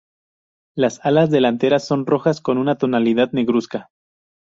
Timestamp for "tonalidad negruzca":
2.75-3.91